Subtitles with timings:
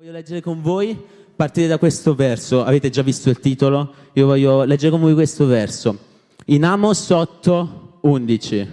[0.00, 0.98] Voglio leggere con voi,
[1.36, 3.92] partire da questo verso, avete già visto il titolo?
[4.14, 5.98] Io voglio leggere con voi questo verso.
[6.46, 8.68] In Amos 8, 11.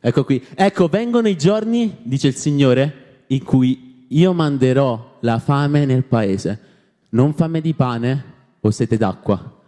[0.00, 0.40] Ecco qui.
[0.54, 6.60] Ecco, vengono i giorni, dice il Signore, in cui io manderò la fame nel paese.
[7.08, 8.24] Non fame di pane
[8.60, 9.60] o sete d'acqua,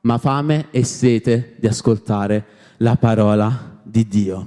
[0.00, 2.46] ma fame e sete di ascoltare
[2.78, 4.46] la parola di Dio.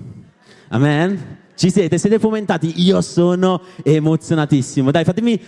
[0.70, 1.41] Amen.
[1.62, 2.00] Ci siete?
[2.00, 2.73] Siete fomentati?
[2.78, 4.89] Io sono emozionatissimo.
[4.89, 5.39] Dai, fatemi,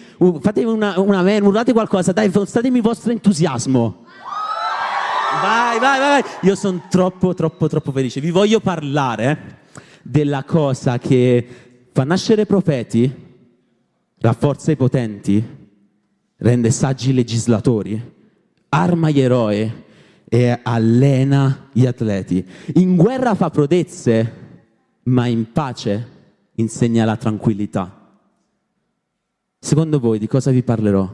[0.41, 4.05] fatemi una, una amen, urlate qualcosa, dai, statemi il vostro entusiasmo.
[5.41, 6.23] Vai, vai, vai.
[6.41, 8.21] Io sono troppo, troppo, troppo felice.
[8.21, 9.61] Vi voglio parlare
[10.03, 11.47] della cosa che
[11.91, 13.11] fa nascere profeti,
[14.19, 15.43] rafforza i potenti,
[16.37, 17.99] rende saggi i legislatori,
[18.69, 19.83] arma gli eroi
[20.29, 22.47] e allena gli atleti.
[22.75, 24.41] In guerra fa prodezze
[25.03, 26.07] ma in pace
[26.55, 28.01] insegna la tranquillità.
[29.59, 31.09] Secondo voi di cosa vi parlerò?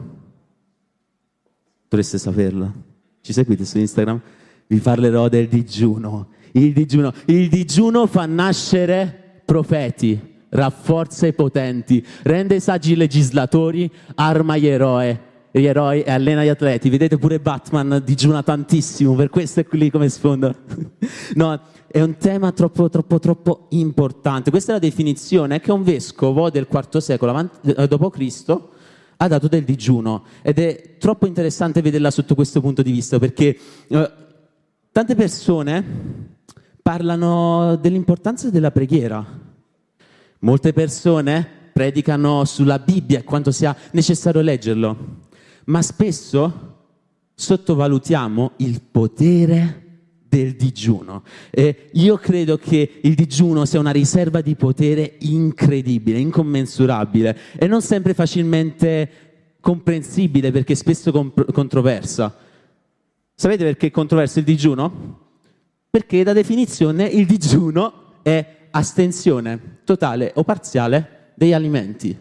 [1.88, 2.72] Dovreste saperlo.
[3.20, 4.20] Ci seguite su Instagram?
[4.66, 6.28] Vi parlerò del digiuno.
[6.52, 14.56] Il digiuno, il digiuno fa nascere profeti, rafforza i potenti, rende saggi i legislatori, arma
[14.56, 16.88] gli eroi gli eroi e allena gli atleti.
[16.88, 20.54] Vedete pure Batman digiuna tantissimo, per questo è qui come sfondo.
[21.34, 24.50] no, è un tema troppo, troppo, troppo importante.
[24.50, 28.58] Questa è la definizione che un vescovo del IV secolo eh, d.C.
[29.16, 33.58] ha dato del digiuno ed è troppo interessante vederla sotto questo punto di vista perché
[33.88, 34.12] eh,
[34.92, 36.38] tante persone
[36.80, 39.48] parlano dell'importanza della preghiera.
[40.42, 45.28] Molte persone predicano sulla Bibbia e quanto sia necessario leggerlo
[45.70, 46.68] ma spesso
[47.34, 49.86] sottovalutiamo il potere
[50.28, 51.22] del digiuno.
[51.50, 57.82] E io credo che il digiuno sia una riserva di potere incredibile, incommensurabile e non
[57.82, 59.10] sempre facilmente
[59.60, 62.36] comprensibile perché spesso comp- controversa.
[63.34, 65.18] Sapete perché è controverso il digiuno?
[65.88, 72.16] Perché da definizione il digiuno è astensione totale o parziale degli alimenti.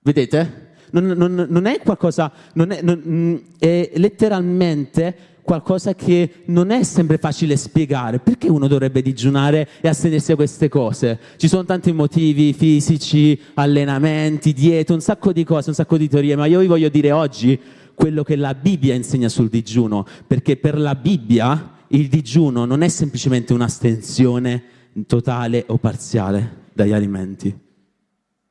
[0.00, 0.67] Vedete?
[0.92, 5.16] Non, non, non è qualcosa, non è, mm, è letteralmente
[5.48, 8.18] qualcosa che non è sempre facile spiegare.
[8.18, 11.18] Perché uno dovrebbe digiunare e astenersi da queste cose?
[11.38, 16.36] Ci sono tanti motivi fisici, allenamenti, diete, un sacco di cose, un sacco di teorie,
[16.36, 17.58] ma io vi voglio dire oggi
[17.94, 22.88] quello che la Bibbia insegna sul digiuno, perché per la Bibbia il digiuno non è
[22.88, 24.62] semplicemente un'astensione
[25.06, 27.56] totale o parziale dagli alimenti.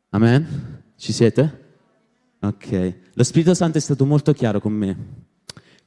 [0.09, 0.81] Amen?
[0.97, 1.66] Ci siete?
[2.47, 4.97] Ok, lo Spirito Santo è stato molto chiaro con me.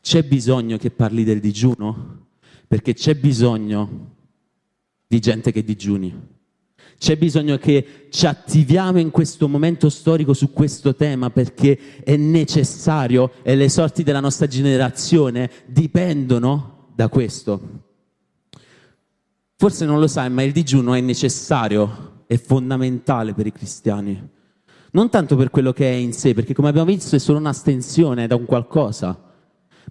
[0.02, 2.26] C'è bisogno che parli del digiuno?
[2.68, 4.16] Perché c'è bisogno
[5.06, 6.14] di gente che digiuni.
[6.98, 13.32] C'è bisogno che ci attiviamo in questo momento storico su questo tema perché è necessario
[13.42, 17.84] e le sorti della nostra generazione dipendono da questo.
[19.56, 24.38] Forse non lo sai, ma il digiuno è necessario, è fondamentale per i cristiani.
[24.92, 28.26] Non tanto per quello che è in sé, perché come abbiamo visto è solo un'astensione
[28.26, 29.18] da un qualcosa,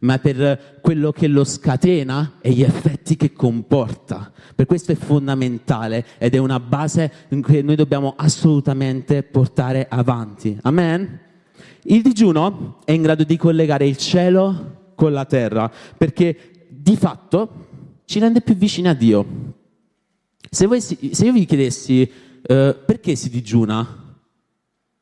[0.01, 4.31] ma per quello che lo scatena e gli effetti che comporta.
[4.55, 7.11] Per questo è fondamentale ed è una base
[7.45, 10.57] che noi dobbiamo assolutamente portare avanti.
[10.63, 11.19] Amen?
[11.83, 17.67] Il digiuno è in grado di collegare il cielo con la terra, perché di fatto
[18.03, 19.25] ci rende più vicini a Dio.
[20.49, 24.08] Se, voi, se io vi chiedessi eh, perché si digiuna,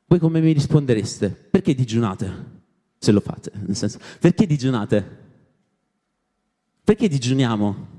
[0.08, 1.30] voi come mi rispondereste?
[1.30, 2.56] Perché digiunate?
[2.98, 5.26] Se lo fate, nel senso, perché digiunate?
[6.84, 7.96] Perché digiuniamo?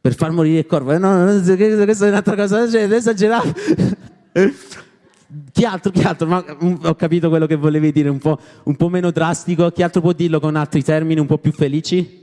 [0.00, 0.92] Per far morire il corpo?
[0.92, 3.54] Eh, no, no, questa è un'altra cosa, cioè, esagerato.
[5.52, 6.26] Chi altro, chi altro?
[6.26, 9.70] Ma, um, ho capito quello che volevi dire, un po', un po' meno drastico.
[9.70, 12.22] Chi altro può dirlo con altri termini un po' più felici?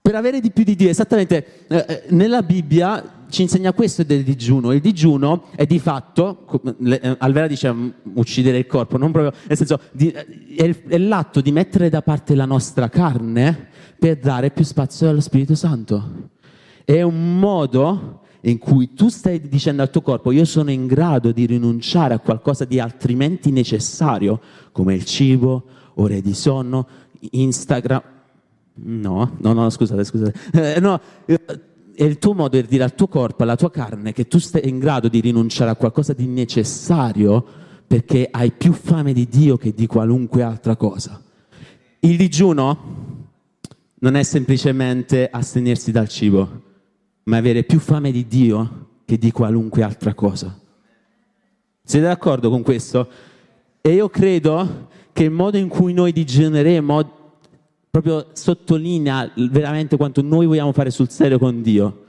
[0.00, 4.22] Per avere di più di Dio, esattamente, eh, eh nella Bibbia ci insegna questo del
[4.22, 4.72] digiuno.
[4.72, 6.46] Il digiuno è di fatto,
[6.84, 9.80] eh, Alvera dice mm, uccidere il corpo, non proprio, nel senso,
[10.56, 15.20] è, è l'atto di mettere da parte la nostra carne per dare più spazio allo
[15.20, 16.30] Spirito Santo.
[16.84, 21.32] È un modo in cui tu stai dicendo al tuo corpo io sono in grado
[21.32, 24.40] di rinunciare a qualcosa di altrimenti necessario,
[24.70, 25.64] come il cibo,
[25.94, 26.86] ore di sonno,
[27.30, 28.02] Instagram.
[28.76, 30.34] No, no, no, scusate, scusate.
[30.76, 31.40] Eh, no, eh,
[31.94, 34.68] è il tuo modo di dire al tuo corpo, alla tua carne, che tu sei
[34.68, 37.44] in grado di rinunciare a qualcosa di necessario
[37.86, 41.22] perché hai più fame di Dio che di qualunque altra cosa.
[42.00, 43.22] Il digiuno
[44.00, 46.62] non è semplicemente astenersi dal cibo,
[47.24, 50.58] ma avere più fame di Dio che di qualunque altra cosa.
[51.82, 53.08] Siete d'accordo con questo?
[53.80, 57.23] E io credo che il modo in cui noi digeneremo
[57.94, 62.06] proprio sottolinea veramente quanto noi vogliamo fare sul serio con Dio.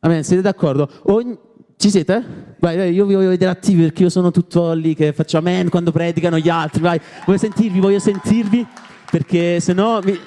[0.00, 0.88] Amen, siete d'accordo?
[1.08, 1.36] Ogni...
[1.76, 2.54] Ci siete?
[2.58, 5.68] Vai, vai, io vi voglio vedere attivi perché io sono tutto lì che faccio amen
[5.68, 8.66] quando predicano gli altri, vai, voglio sentirvi, voglio sentirvi
[9.10, 10.00] perché se no...
[10.02, 10.18] Mi...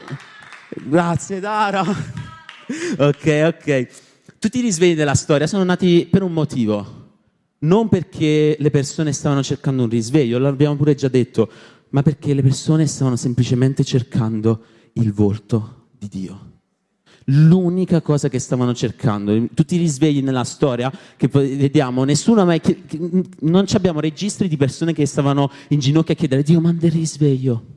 [0.83, 1.81] Grazie Dara.
[1.81, 3.87] ok, ok.
[4.37, 7.03] Tutti i risvegli della storia sono nati per un motivo
[7.65, 11.49] non perché le persone stavano cercando un risveglio, l'abbiamo pure già detto,
[11.95, 16.51] ma perché le persone stavano semplicemente cercando il volto di Dio.
[17.27, 22.59] L'unica cosa che stavano cercando, tutti i risvegli nella storia che vediamo, nessuno mai,
[23.39, 27.74] non abbiamo registri di persone che stavano in ginocchio a chiedere Dio manda il risveglio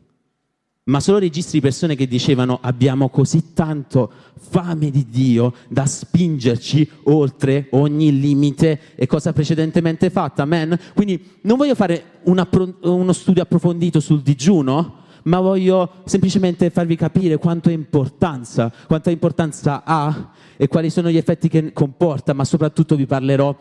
[0.88, 6.88] ma solo registri di persone che dicevano abbiamo così tanto fame di Dio da spingerci
[7.04, 10.42] oltre ogni limite e cosa precedentemente fatta.
[10.42, 10.78] Amen.
[10.94, 14.94] Quindi non voglio fare uno studio approfondito sul digiuno,
[15.24, 21.48] ma voglio semplicemente farvi capire quanto importanza, quanta importanza ha e quali sono gli effetti
[21.48, 23.54] che comporta, ma soprattutto vi parlerò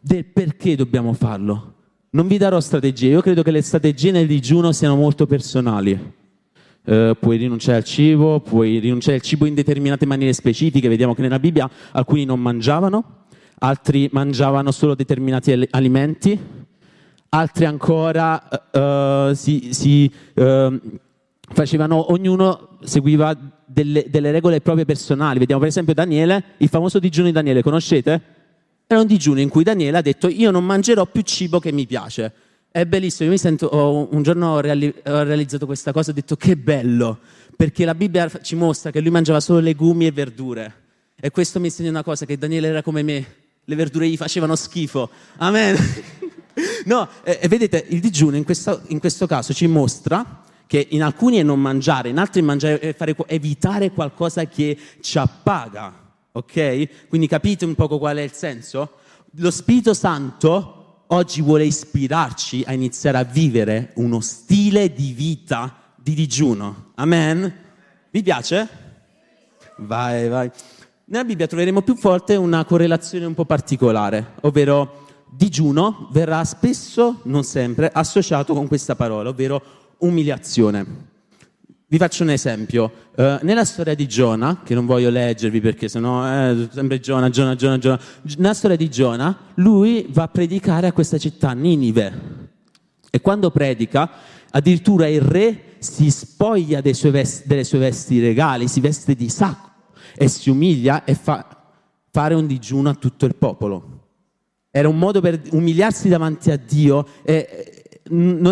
[0.00, 1.72] del perché dobbiamo farlo.
[2.10, 6.22] Non vi darò strategie, io credo che le strategie nel digiuno siano molto personali
[6.84, 10.88] Uh, puoi rinunciare al cibo, puoi rinunciare al cibo in determinate maniere specifiche.
[10.88, 13.24] Vediamo che nella Bibbia alcuni non mangiavano,
[13.60, 16.38] altri mangiavano solo determinati alimenti,
[17.30, 20.78] altri ancora uh, si, si uh,
[21.52, 23.34] facevano, ognuno seguiva
[23.64, 25.38] delle, delle, regole proprie personali.
[25.38, 28.20] Vediamo per esempio Daniele, il famoso digiuno di Daniele, conoscete?
[28.86, 31.86] Era un digiuno in cui Daniele ha detto io non mangerò più cibo che mi
[31.86, 32.32] piace.
[32.76, 36.12] È bellissimo, io mi sento, oh, un giorno ho, reali- ho, realizzato questa cosa, ho
[36.12, 37.20] detto che bello,
[37.54, 40.74] perché la Bibbia ci mostra che lui mangiava solo legumi e verdure.
[41.14, 43.26] E questo mi insegna una cosa, che Daniele era come me,
[43.62, 45.08] le verdure gli facevano schifo.
[45.36, 45.76] Amen.
[46.86, 51.04] no, e, e, vedete, il digiuno in questo, in questo caso ci mostra che in
[51.04, 55.94] alcuni è non mangiare, in altri è mangiare, fare, evitare qualcosa che ci appaga.
[56.32, 57.06] Ok?
[57.06, 58.94] Quindi capite un poco qual è il senso?
[59.36, 66.14] Lo Spirito Santo oggi vuole ispirarci a iniziare a vivere uno stile di vita di
[66.14, 66.92] digiuno.
[66.96, 67.52] Amen?
[68.10, 68.68] Vi piace?
[69.78, 70.50] Vai, vai.
[71.06, 77.44] Nella Bibbia troveremo più volte una correlazione un po' particolare, ovvero digiuno verrà spesso, non
[77.44, 79.62] sempre, associato con questa parola, ovvero
[79.98, 81.12] umiliazione.
[81.86, 82.90] Vi faccio un esempio.
[83.14, 87.54] Uh, nella storia di Giona, che non voglio leggervi perché sennò eh, sempre Giona, Giona,
[87.54, 88.00] Giona, Giona.
[88.38, 92.48] Nella storia di Giona, lui va a predicare a questa città, Ninive.
[93.10, 94.10] E quando predica,
[94.50, 99.70] addirittura il re si spoglia sue vesti, delle sue vesti regali, si veste di sacco
[100.16, 101.46] e si umilia e fa
[102.10, 103.90] fare un digiuno a tutto il popolo.
[104.70, 107.83] Era un modo per umiliarsi davanti a Dio e,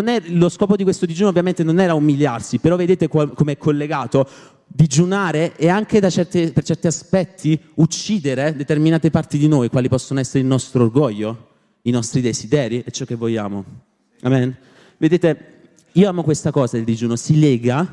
[0.07, 4.27] è, lo scopo di questo digiuno ovviamente non era umiliarsi, però vedete come è collegato
[4.65, 10.39] digiunare e anche certi, per certi aspetti uccidere determinate parti di noi, quali possono essere
[10.39, 11.49] il nostro orgoglio,
[11.83, 13.63] i nostri desideri e ciò che vogliamo.
[14.21, 14.57] Amen.
[14.97, 15.51] Vedete,
[15.91, 17.87] io amo questa cosa del digiuno, si lega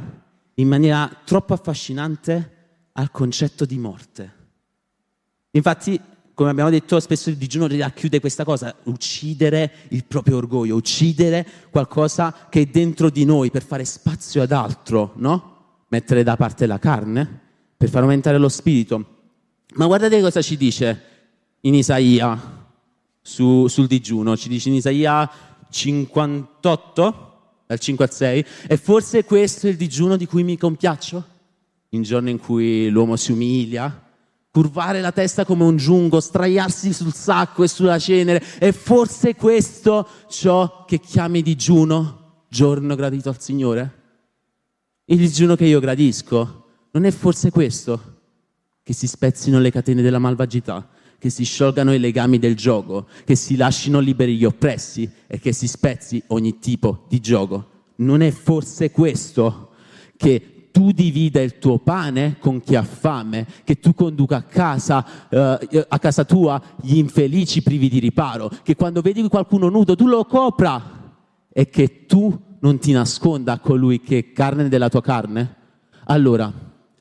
[0.54, 2.58] in maniera troppo affascinante
[2.92, 4.32] al concetto di morte.
[5.52, 6.00] Infatti
[6.40, 12.46] come abbiamo detto, spesso il digiuno racchiude questa cosa, uccidere il proprio orgoglio, uccidere qualcosa
[12.48, 15.82] che è dentro di noi per fare spazio ad altro, no?
[15.88, 17.40] Mettere da parte la carne
[17.76, 19.18] per far aumentare lo spirito.
[19.74, 21.02] Ma guardate cosa ci dice
[21.60, 22.68] in Isaia
[23.20, 25.30] su, sul digiuno, ci dice in Isaia
[25.68, 31.22] 58, dal 5 al 6, e forse questo è il digiuno di cui mi compiaccio?
[31.90, 34.08] In giorno in cui l'uomo si umilia,
[34.52, 38.42] curvare la testa come un giungo, straiarsi sul sacco e sulla cenere.
[38.58, 43.98] È forse questo ciò che chiami digiuno, giorno gradito al Signore?
[45.04, 48.18] Il digiuno che io gradisco, non è forse questo?
[48.82, 50.88] Che si spezzino le catene della malvagità,
[51.18, 55.52] che si sciolgano i legami del gioco, che si lasciano liberi gli oppressi e che
[55.52, 57.68] si spezzi ogni tipo di gioco.
[57.96, 59.70] Non è forse questo
[60.16, 65.04] che tu divida il tuo pane con chi ha fame, che tu conduca a casa,
[65.28, 70.06] eh, a casa tua gli infelici privi di riparo, che quando vedi qualcuno nudo tu
[70.06, 70.98] lo copra
[71.52, 75.56] e che tu non ti nasconda a colui che è carne della tua carne.
[76.04, 76.52] Allora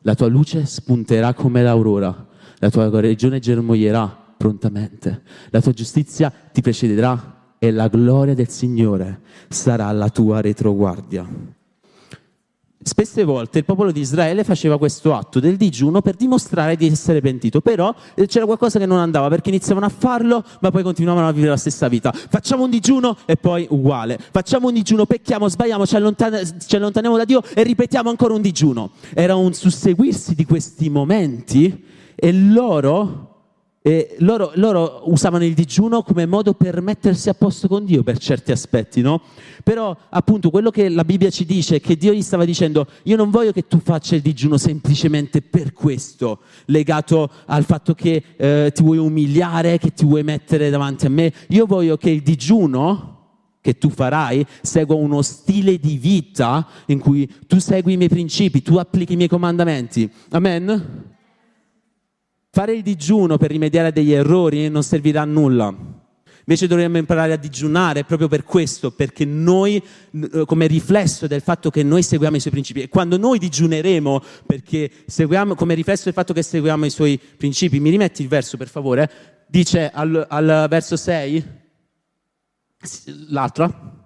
[0.02, 2.28] la tua luce spunterà come l'aurora,
[2.60, 4.08] la tua regione germoglierà
[4.38, 11.58] prontamente, la tua giustizia ti precederà e la gloria del Signore sarà la tua retroguardia.
[12.82, 17.20] Spesse volte il popolo di Israele faceva questo atto del digiuno per dimostrare di essere
[17.22, 21.28] pentito, però eh, c'era qualcosa che non andava perché iniziavano a farlo, ma poi continuavano
[21.28, 22.12] a vivere la stessa vita.
[22.12, 24.18] Facciamo un digiuno e poi uguale.
[24.32, 28.42] Facciamo un digiuno, pecchiamo, sbagliamo, ci, allontane, ci allontaniamo da Dio e ripetiamo ancora un
[28.42, 28.92] digiuno.
[29.14, 33.29] Era un susseguirsi di questi momenti e loro
[33.82, 38.18] e loro, loro, usavano il digiuno come modo per mettersi a posto con Dio per
[38.18, 39.22] certi aspetti, no?
[39.64, 43.16] Però appunto quello che la Bibbia ci dice è che Dio gli stava dicendo io
[43.16, 48.72] non voglio che tu faccia il digiuno semplicemente per questo, legato al fatto che eh,
[48.74, 53.16] ti vuoi umiliare, che ti vuoi mettere davanti a me, io voglio che il digiuno
[53.62, 58.62] che tu farai segua uno stile di vita in cui tu segui i miei principi,
[58.62, 60.10] tu applichi i miei comandamenti.
[60.32, 61.18] Amen?
[62.52, 65.68] Fare il digiuno per rimediare a degli errori non servirà a nulla.
[66.40, 71.70] Invece dovremmo imparare a digiunare proprio per questo, perché noi, eh, come riflesso del fatto
[71.70, 76.14] che noi seguiamo i suoi principi, e quando noi digiuneremo, perché seguiamo, come riflesso del
[76.14, 79.46] fatto che seguiamo i suoi principi, mi rimetti il verso per favore?
[79.48, 81.46] Dice al, al verso 6,
[83.28, 83.98] l'altro,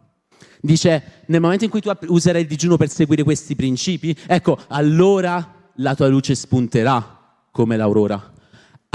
[0.60, 5.72] dice nel momento in cui tu userai il digiuno per seguire questi principi, ecco, allora
[5.76, 8.33] la tua luce spunterà come l'aurora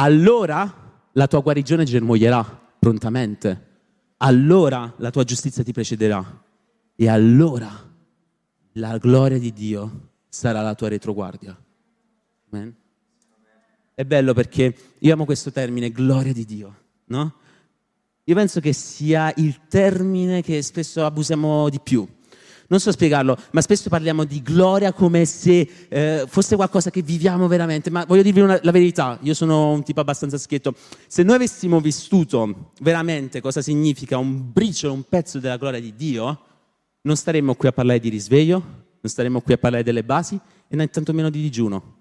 [0.01, 2.45] allora la tua guarigione germoglierà
[2.79, 3.67] prontamente,
[4.19, 6.45] allora la tua giustizia ti precederà
[6.95, 7.69] e allora
[8.73, 11.57] la gloria di Dio sarà la tua retroguardia.
[12.51, 12.75] Amen.
[13.95, 16.77] È bello perché io amo questo termine, gloria di Dio,
[17.07, 17.35] no?
[18.23, 22.07] Io penso che sia il termine che spesso abusiamo di più
[22.69, 27.49] non so spiegarlo, ma spesso parliamo di gloria come se eh, fosse qualcosa che viviamo
[27.49, 30.75] veramente, ma voglio dirvi una, la verità, io sono un tipo abbastanza schietto,
[31.07, 36.41] se noi avessimo vissuto veramente cosa significa un briciolo, un pezzo della gloria di Dio,
[37.03, 38.55] non staremmo qui a parlare di risveglio,
[39.01, 41.97] non staremmo qui a parlare delle basi e né tantomeno di digiuno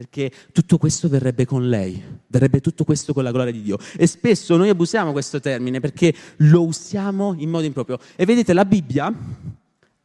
[0.00, 3.76] perché tutto questo verrebbe con lei, verrebbe tutto questo con la gloria di Dio.
[3.98, 7.98] E spesso noi abusiamo questo termine perché lo usiamo in modo improprio.
[8.16, 9.14] E vedete, la Bibbia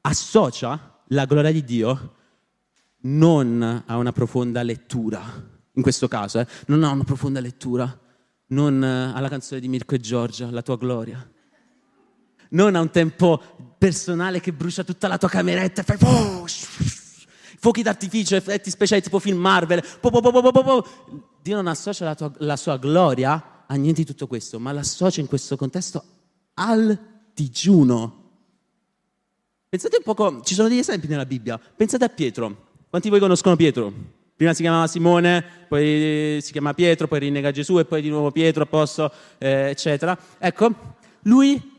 [0.06, 2.14] associa la gloria di Dio
[3.02, 5.22] non a una profonda lettura,
[5.74, 8.00] in questo caso, eh, non a una profonda lettura,
[8.48, 11.28] non eh, alla canzone di Mirko e Giorgia, la tua gloria,
[12.50, 15.98] non a un tempo personale che brucia tutta la tua cameretta e fai
[17.60, 20.88] fuochi d'artificio, effetti speciali tipo film Marvel, po, po, po,
[21.42, 25.22] Dio non associa la, tua, la sua gloria a niente di tutto questo, ma l'associa
[25.22, 26.04] in questo contesto
[26.56, 26.98] al
[27.34, 28.25] digiuno
[29.76, 31.60] Pensate un poco, ci sono degli esempi nella Bibbia.
[31.60, 32.46] Pensate a Pietro.
[32.90, 33.92] Quanti di voi conoscono Pietro?
[34.34, 38.32] Prima si chiamava Simone, poi si chiama Pietro, poi rinnega Gesù e poi di nuovo
[38.32, 40.18] Pietro, Apostolo, eh, eccetera.
[40.38, 40.74] Ecco,
[41.24, 41.78] lui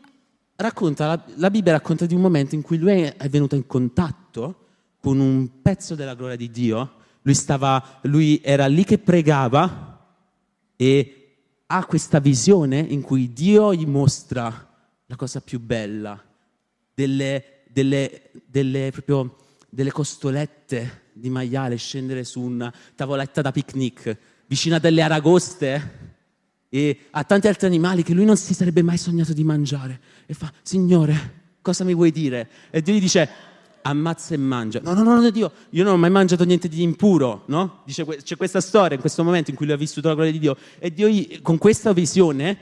[0.57, 4.65] racconta, la, Bibbia racconta di un momento in cui lui è venuto in contatto
[5.01, 6.91] con un pezzo della gloria di Dio.
[7.23, 10.05] Lui, stava, lui era lì che pregava
[10.75, 14.69] e ha questa visione in cui Dio gli mostra
[15.03, 16.23] la cosa più bella,
[16.93, 19.35] delle delle, delle, proprio,
[19.69, 24.17] delle costolette di maiale, scendere su una tavoletta da picnic,
[24.47, 26.15] vicino a delle aragoste
[26.69, 29.99] e a tanti altri animali che lui non si sarebbe mai sognato di mangiare.
[30.25, 32.49] E fa, Signore, cosa mi vuoi dire?
[32.71, 33.29] E Dio gli dice,
[33.83, 34.79] ammazza e mangia.
[34.81, 37.83] No, no, no, no, Dio, io non ho mai mangiato niente di impuro, no?
[37.85, 40.39] Dice, c'è questa storia in questo momento in cui lui ha vissuto la gloria di
[40.39, 41.07] Dio e Dio
[41.43, 42.57] con questa visione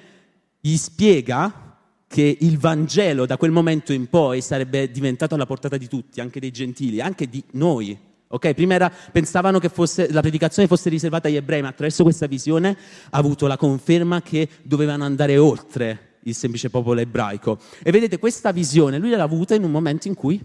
[0.59, 1.64] gli spiega
[2.07, 6.39] che il Vangelo da quel momento in poi sarebbe diventato alla portata di tutti, anche
[6.39, 7.97] dei gentili, anche di noi.
[8.27, 8.53] Okay?
[8.53, 12.77] Prima era, pensavano che fosse, la predicazione fosse riservata agli ebrei, ma attraverso questa visione
[13.09, 17.59] ha avuto la conferma che dovevano andare oltre il semplice popolo ebraico.
[17.83, 20.43] E vedete, questa visione lui l'ha avuta in un momento in cui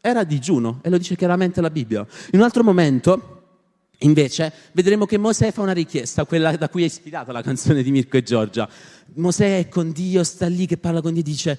[0.00, 2.06] era digiuno, e lo dice chiaramente la Bibbia.
[2.32, 3.39] In un altro momento
[4.02, 7.90] Invece vedremo che Mosè fa una richiesta, quella da cui è ispirata la canzone di
[7.90, 8.68] Mirko e Giorgia.
[9.14, 11.58] Mosè è con Dio, sta lì che parla con Dio e dice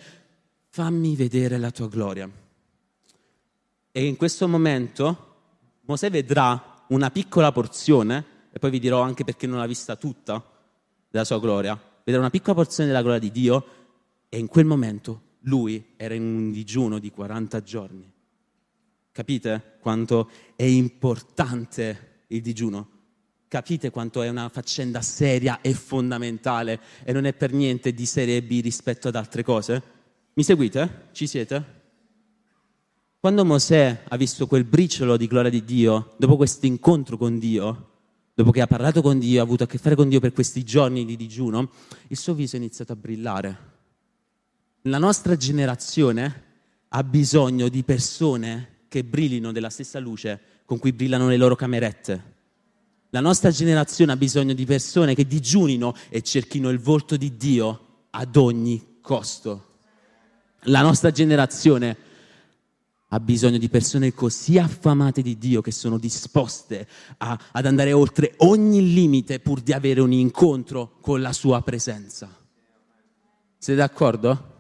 [0.70, 2.30] fammi vedere la tua gloria.
[3.92, 5.30] E in questo momento
[5.82, 10.44] Mosè vedrà una piccola porzione, e poi vi dirò anche perché non l'ha vista tutta
[11.10, 13.66] della sua gloria, vedrà una piccola porzione della gloria di Dio
[14.30, 18.12] e in quel momento lui era in un digiuno di 40 giorni.
[19.12, 23.00] Capite quanto è importante il digiuno.
[23.48, 28.42] Capite quanto è una faccenda seria e fondamentale e non è per niente di serie
[28.42, 29.84] B rispetto ad altre cose?
[30.34, 31.10] Mi seguite?
[31.12, 31.80] Ci siete?
[33.20, 37.90] Quando Mosè ha visto quel briciolo di gloria di Dio, dopo questo incontro con Dio,
[38.34, 40.64] dopo che ha parlato con Dio, ha avuto a che fare con Dio per questi
[40.64, 41.70] giorni di digiuno,
[42.08, 43.58] il suo viso è iniziato a brillare.
[44.84, 46.44] La nostra generazione
[46.88, 50.42] ha bisogno di persone che brillino della stessa luce
[50.72, 52.24] con cui brillano le loro camerette.
[53.10, 58.06] La nostra generazione ha bisogno di persone che digiunino e cerchino il volto di Dio
[58.12, 59.80] ad ogni costo.
[60.62, 61.98] La nostra generazione
[63.06, 66.88] ha bisogno di persone così affamate di Dio che sono disposte
[67.18, 72.34] a, ad andare oltre ogni limite pur di avere un incontro con la sua presenza.
[73.58, 74.54] Siete d'accordo?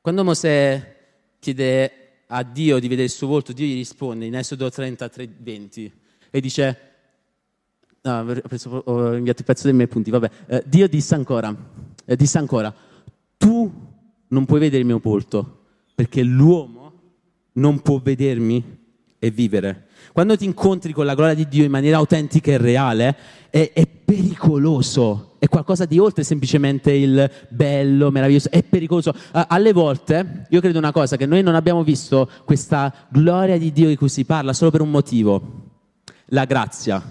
[0.00, 0.94] Quando Mosè
[1.40, 5.92] chiede a Dio di vedere il suo volto, Dio gli risponde in Esodo 33, 20
[6.30, 6.78] e dice,
[8.02, 11.54] no, ho, preso, ho inviato il pezzo dei miei punti, vabbè, eh, Dio disse ancora,
[12.04, 12.74] eh, disse ancora,
[13.36, 13.72] tu
[14.28, 15.64] non puoi vedere il mio volto,
[15.94, 16.92] perché l'uomo
[17.52, 18.84] non può vedermi
[19.18, 19.86] e vivere.
[20.12, 23.16] Quando ti incontri con la gloria di Dio in maniera autentica e reale,
[23.50, 29.14] è, è pericoloso è qualcosa di oltre semplicemente il bello, meraviglioso, è pericoloso.
[29.30, 33.88] Alle volte, io credo una cosa, che noi non abbiamo visto questa gloria di Dio
[33.88, 35.42] di cui si parla solo per un motivo,
[36.26, 37.02] la grazia.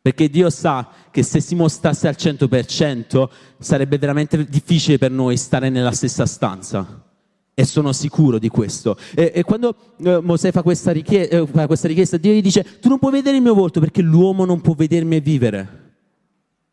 [0.00, 5.68] Perché Dio sa che se si mostrasse al 100% sarebbe veramente difficile per noi stare
[5.68, 7.04] nella stessa stanza.
[7.54, 8.96] E sono sicuro di questo.
[9.14, 12.88] E, e quando eh, Mosè fa questa, richiesta, eh, questa richiesta, Dio gli dice, tu
[12.88, 15.80] non puoi vedere il mio volto perché l'uomo non può vedermi e vivere.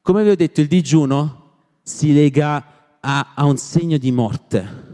[0.01, 1.51] Come vi ho detto, il digiuno
[1.83, 4.87] si lega a, a un segno di morte.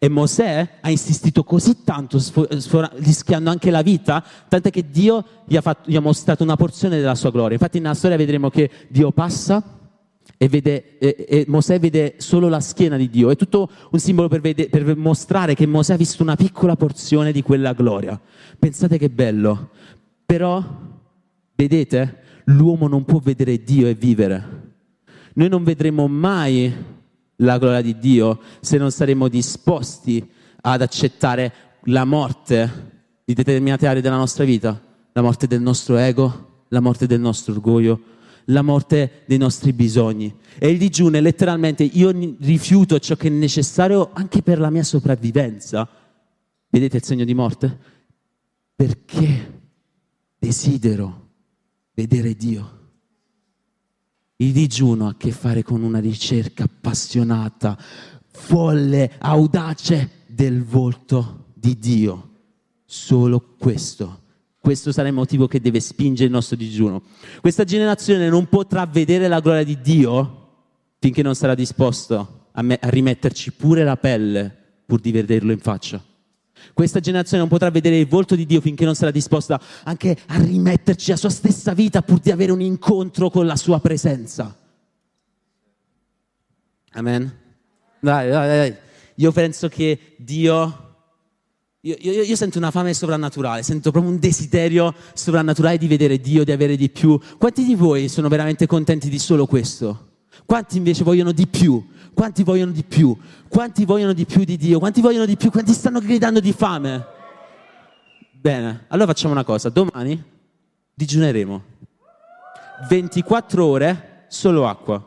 [0.00, 5.56] E Mosè ha insistito così tanto, sfor- rischiando anche la vita, tant'è che Dio gli
[5.56, 7.54] ha, fatto, gli ha, mostrato una porzione della sua gloria.
[7.54, 9.77] Infatti nella storia vedremo che Dio passa
[10.36, 13.30] e, vede, e, e Mosè vede solo la schiena di Dio.
[13.30, 17.32] È tutto un simbolo per, vede, per mostrare che Mosè ha visto una piccola porzione
[17.32, 18.20] di quella gloria.
[18.58, 19.70] Pensate che bello.
[20.26, 20.62] Però,
[21.54, 24.66] vedete, l'uomo non può vedere Dio e vivere.
[25.34, 26.72] Noi non vedremo mai
[27.36, 30.28] la gloria di Dio se non saremo disposti
[30.60, 31.52] ad accettare
[31.84, 34.80] la morte di determinate aree della nostra vita,
[35.12, 38.00] la morte del nostro ego, la morte del nostro orgoglio,
[38.48, 40.34] la morte dei nostri bisogni.
[40.58, 44.84] E il digiuno è letteralmente io rifiuto ciò che è necessario anche per la mia
[44.84, 45.88] sopravvivenza.
[46.68, 47.78] Vedete il segno di morte?
[48.74, 49.60] Perché
[50.38, 51.28] desidero
[51.94, 52.76] vedere Dio.
[54.36, 57.76] Il digiuno ha a che fare con una ricerca appassionata,
[58.30, 62.30] folle, audace del volto di Dio.
[62.84, 64.26] Solo questo.
[64.60, 67.02] Questo sarà il motivo che deve spingere il nostro digiuno.
[67.40, 70.46] Questa generazione non potrà vedere la gloria di Dio
[70.98, 75.60] finché non sarà disposto a, me- a rimetterci pure la pelle pur di vederlo in
[75.60, 76.02] faccia.
[76.74, 80.38] Questa generazione non potrà vedere il volto di Dio finché non sarà disposta anche a
[80.40, 84.56] rimetterci la sua stessa vita pur di avere un incontro con la sua presenza.
[86.92, 87.38] Amen.
[88.00, 88.76] Dai, dai, dai.
[89.14, 90.86] Io penso che Dio...
[91.82, 96.42] Io, io, io, sento una fame sovrannaturale, sento proprio un desiderio sovrannaturale di vedere Dio,
[96.42, 97.20] di avere di più.
[97.38, 100.06] Quanti di voi sono veramente contenti di solo questo?
[100.44, 101.86] Quanti invece vogliono di più?
[102.14, 103.16] Quanti vogliono di più?
[103.46, 104.80] Quanti vogliono di più di Dio?
[104.80, 105.52] Quanti vogliono di più?
[105.52, 107.06] Quanti stanno gridando di fame?
[108.32, 109.68] Bene, allora facciamo una cosa.
[109.68, 110.20] Domani
[110.94, 111.62] digiuneremo.
[112.88, 115.00] 24 ore solo acqua.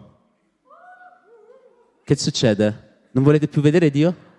[2.01, 3.09] Che succede?
[3.11, 4.29] Non volete più vedere Dio?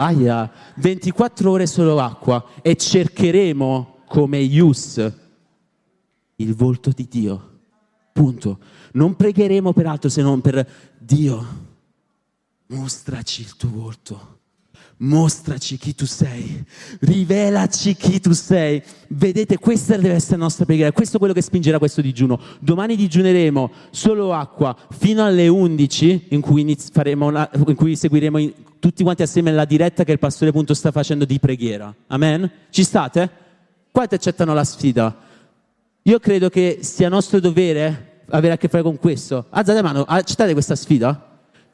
[0.00, 5.12] Aia, 24 ore solo acqua e cercheremo come Ius
[6.36, 7.58] il volto di Dio.
[8.12, 8.58] Punto.
[8.92, 11.46] Non pregheremo per altro se non per Dio.
[12.66, 14.37] Mostraci il tuo volto.
[15.00, 16.64] Mostraci chi tu sei,
[17.00, 18.82] rivelaci chi tu sei.
[19.08, 22.40] Vedete, questa deve essere la nostra preghiera, questo è quello che spingerà questo digiuno.
[22.58, 29.04] Domani digiuneremo solo acqua fino alle 11 in cui, una, in cui seguiremo in, tutti
[29.04, 31.94] quanti assieme la diretta che il pastore appunto sta facendo di preghiera.
[32.08, 32.50] Amen?
[32.70, 33.30] Ci state?
[33.92, 35.16] Quanti accettano la sfida?
[36.02, 39.46] Io credo che sia nostro dovere avere a che fare con questo.
[39.50, 41.27] Alzate la mano, accettate questa sfida?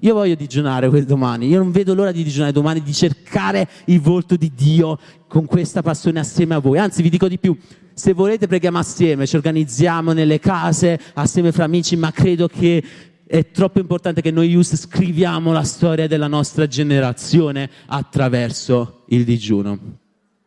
[0.05, 4.37] Io voglio digiunare domani, io non vedo l'ora di digiunare domani, di cercare il volto
[4.37, 6.77] di Dio con questa passione assieme a voi.
[6.77, 7.57] Anzi, vi dico di più,
[7.95, 12.85] se volete preghiamo assieme, ci organizziamo nelle case, assieme fra amici, ma credo che
[13.27, 19.79] è troppo importante che noi youth scriviamo la storia della nostra generazione attraverso il digiuno.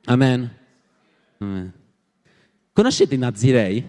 [0.05, 0.55] Amen.
[1.39, 1.73] Amen.
[2.73, 3.83] Conoscete i Nazirei?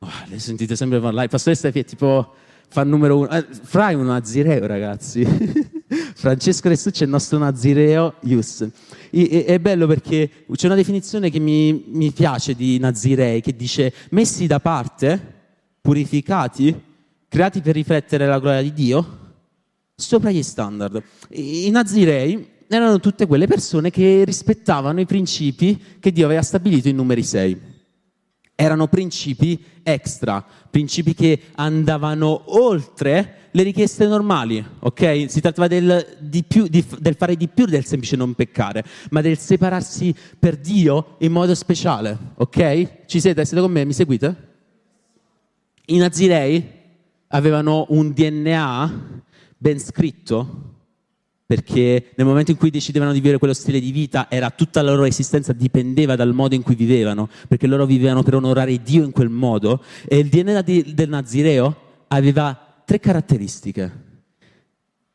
[0.00, 1.26] Oh, le sentite sempre parlare.
[1.26, 2.34] Il pastore Stefi è tipo
[2.68, 3.30] fa numero uno.
[3.30, 5.24] Eh, Fra è un nazireo, ragazzi.
[6.14, 8.66] Francesco Restucci è il nostro nazireo Ius.
[9.10, 14.46] È bello perché c'è una definizione che mi, mi piace di nazirei che dice messi
[14.46, 15.20] da parte,
[15.80, 16.74] purificati,
[17.28, 19.18] creati per riflettere la gloria di Dio
[19.94, 21.02] sopra gli standard.
[21.30, 26.96] I nazirei erano tutte quelle persone che rispettavano i principi che Dio aveva stabilito in
[26.96, 27.72] numeri 6
[28.54, 35.26] erano principi extra, principi che andavano oltre le richieste normali, ok?
[35.28, 39.20] Si trattava del, di più, di, del fare di più del semplice non peccare, ma
[39.20, 43.06] del separarsi per Dio in modo speciale, ok?
[43.06, 43.44] Ci siete?
[43.44, 43.84] Siete con me?
[43.84, 44.52] Mi seguite?
[45.86, 46.82] I Nazirei
[47.28, 49.22] avevano un DNA
[49.56, 50.73] ben scritto
[51.46, 54.90] perché nel momento in cui decidevano di vivere quello stile di vita era tutta la
[54.90, 59.12] loro esistenza dipendeva dal modo in cui vivevano, perché loro vivevano per onorare Dio in
[59.12, 61.76] quel modo e il DNA di, del Nazireo
[62.08, 64.02] aveva tre caratteristiche.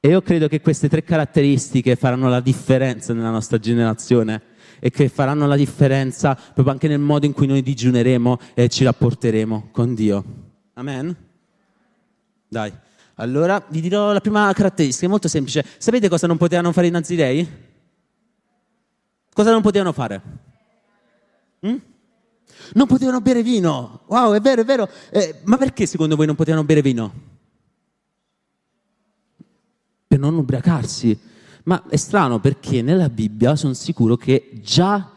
[0.01, 4.41] E io credo che queste tre caratteristiche faranno la differenza nella nostra generazione
[4.79, 8.83] e che faranno la differenza proprio anche nel modo in cui noi digiuneremo e ci
[8.85, 10.23] rapporteremo con Dio.
[10.75, 11.13] Amen?
[12.47, 12.71] Dai.
[13.19, 15.65] Allora, vi dirò la prima caratteristica, è molto semplice.
[15.77, 17.47] Sapete cosa non potevano fare i nazirei?
[19.33, 20.21] Cosa non potevano fare?
[21.65, 21.75] Mm?
[22.73, 24.03] Non potevano bere vino.
[24.07, 24.89] Wow, è vero, è vero.
[25.11, 27.13] Eh, ma perché secondo voi non potevano bere vino?
[30.07, 31.19] Per non ubriacarsi.
[31.63, 35.11] Ma è strano perché nella Bibbia sono sicuro che già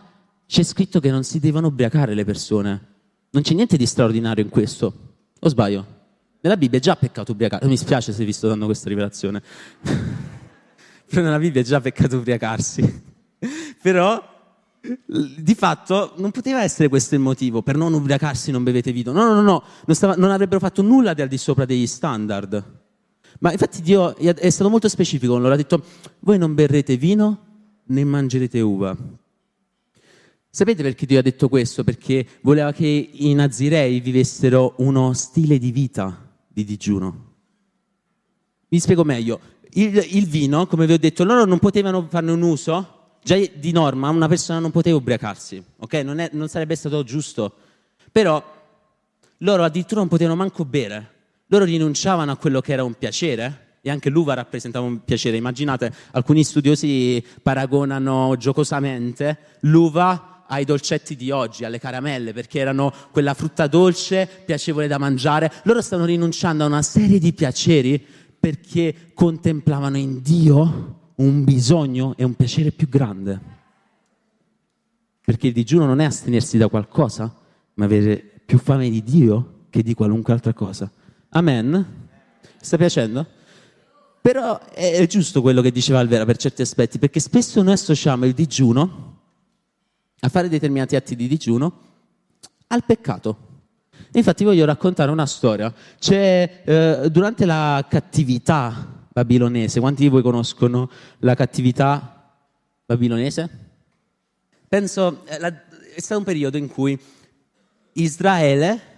[0.44, 2.86] c'è scritto che non si devono ubriacare le persone.
[3.30, 4.92] Non c'è niente di straordinario in questo.
[5.38, 5.91] O sbaglio?
[6.44, 7.68] Nella Bibbia è già peccato ubriacarsi.
[7.68, 9.40] Mi spiace se vi sto dando questa rivelazione.
[11.06, 13.02] Però nella Bibbia è già peccato ubriacarsi.
[13.80, 14.30] Però
[15.06, 19.12] di fatto non poteva essere questo il motivo per non ubriacarsi non bevete vino.
[19.12, 19.62] No, no, no, no.
[19.86, 22.80] Non, stava, non avrebbero fatto nulla di al di sopra degli standard.
[23.38, 25.84] Ma infatti Dio è stato molto specifico loro, ha detto
[26.20, 27.46] voi non berrete vino
[27.84, 28.96] né mangerete uva.
[30.50, 31.84] Sapete perché Dio ha detto questo?
[31.84, 37.30] Perché voleva che i nazirei vivessero uno stile di vita di digiuno.
[38.68, 39.40] Vi spiego meglio.
[39.74, 43.00] Il, il, vino, come vi ho detto, loro non potevano farne un uso.
[43.22, 45.94] Già di norma una persona non poteva ubriacarsi, ok?
[45.94, 47.54] Non, è, non sarebbe stato giusto.
[48.10, 48.42] Però
[49.38, 51.10] loro addirittura non potevano manco bere.
[51.46, 55.36] Loro rinunciavano a quello che era un piacere, e anche l'uva rappresentava un piacere.
[55.36, 63.34] Immaginate, alcuni studiosi paragonano giocosamente l'uva ai dolcetti di oggi, alle caramelle, perché erano quella
[63.34, 65.50] frutta dolce, piacevole da mangiare.
[65.64, 68.04] Loro stanno rinunciando a una serie di piaceri
[68.38, 73.40] perché contemplavano in Dio un bisogno e un piacere più grande.
[75.24, 77.34] Perché il digiuno non è astenersi da qualcosa,
[77.74, 80.90] ma avere più fame di Dio che di qualunque altra cosa.
[81.30, 82.08] Amen?
[82.60, 83.26] Sta piacendo?
[84.20, 88.34] Però è giusto quello che diceva Alvera per certi aspetti, perché spesso noi associamo il
[88.34, 89.11] digiuno
[90.24, 91.90] a fare determinati atti di digiuno
[92.68, 93.50] al peccato.
[94.12, 95.72] Infatti voglio raccontare una storia.
[95.98, 102.34] C'è, eh, durante la cattività babilonese, quanti di voi conoscono la cattività
[102.86, 103.50] babilonese?
[104.68, 105.38] Penso, eh,
[105.94, 106.98] è stato un periodo in cui
[107.94, 108.90] Israele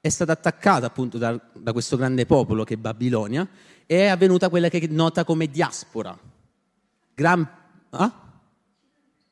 [0.00, 3.46] è stata attaccata appunto da, da questo grande popolo che è Babilonia
[3.86, 6.18] e è avvenuta quella che è nota come diaspora.
[7.14, 7.46] Gran...
[7.90, 8.20] Ah?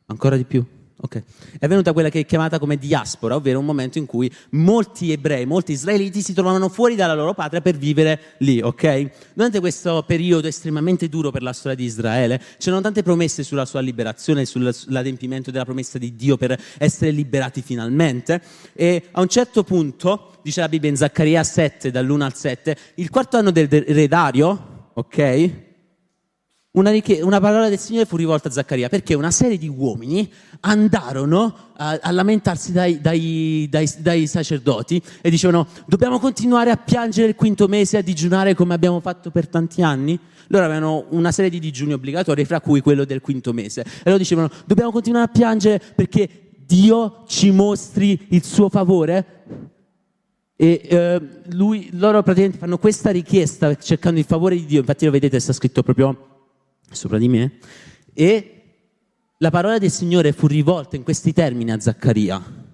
[0.07, 0.65] Ancora di più?
[1.03, 1.23] Okay.
[1.59, 5.47] È venuta quella che è chiamata come diaspora, ovvero un momento in cui molti ebrei,
[5.47, 9.11] molti israeliti si trovavano fuori dalla loro patria per vivere lì, ok?
[9.33, 13.81] Durante questo periodo estremamente duro per la storia di Israele, c'erano tante promesse sulla sua
[13.81, 18.43] liberazione, sull'adempimento della promessa di Dio per essere liberati finalmente.
[18.75, 23.09] E a un certo punto, dice la Bibbia in Zaccaria 7, dall'1 al 7, il
[23.09, 25.69] quarto anno del re Dario, ok?
[26.73, 30.31] Una, richie- una, parola del Signore fu rivolta a Zaccaria perché una serie di uomini
[30.61, 37.27] andarono a, a lamentarsi dai, dai, dai, dai, sacerdoti e dicevano dobbiamo continuare a piangere
[37.27, 40.17] il quinto mese, a digiunare come abbiamo fatto per tanti anni.
[40.47, 43.81] Loro avevano una serie di digiuni obbligatori, fra cui quello del quinto mese.
[43.81, 49.43] E loro dicevano dobbiamo continuare a piangere perché Dio ci mostri il suo favore.
[50.55, 55.11] E eh, lui, loro praticamente fanno questa richiesta cercando il favore di Dio, infatti lo
[55.11, 56.30] vedete, sta scritto proprio
[56.91, 57.59] sopra di me,
[58.13, 58.55] e
[59.39, 62.69] la parola del Signore fu rivolta in questi termini a Zaccaria.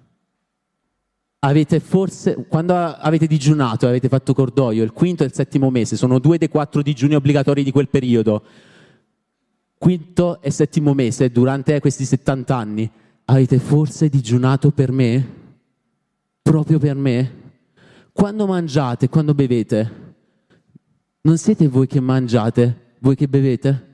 [1.39, 6.19] Avete forse, quando avete digiunato avete fatto cordoglio, il quinto e il settimo mese, sono
[6.19, 8.43] due dei quattro digiuni obbligatori di quel periodo,
[9.77, 12.91] quinto e settimo mese, durante questi 70 anni,
[13.25, 15.35] avete forse digiunato per me?
[16.41, 17.31] Proprio per me?
[18.11, 20.05] Quando mangiate, quando bevete,
[21.21, 23.86] non siete voi che mangiate, voi che bevete?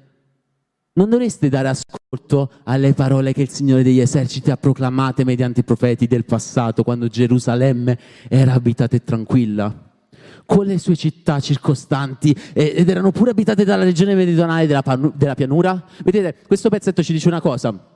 [0.95, 5.63] Non dovreste dare ascolto alle parole che il Signore degli eserciti ha proclamate mediante i
[5.63, 7.97] profeti del passato, quando Gerusalemme
[8.29, 9.91] era abitata e tranquilla.
[10.45, 14.83] con le sue città circostanti ed erano pure abitate dalla regione meridionale della,
[15.15, 15.83] della pianura.
[16.03, 17.91] Vedete, questo pezzetto ci dice una cosa.